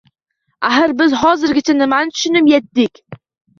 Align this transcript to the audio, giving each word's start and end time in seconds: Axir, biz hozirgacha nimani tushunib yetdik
Axir, 0.69 0.93
biz 1.01 1.13
hozirgacha 1.25 1.77
nimani 1.83 2.17
tushunib 2.17 2.53
yetdik 2.57 3.07